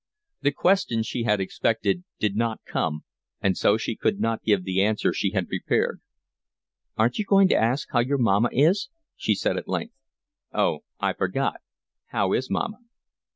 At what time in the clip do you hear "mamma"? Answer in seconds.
8.17-8.49, 12.49-12.79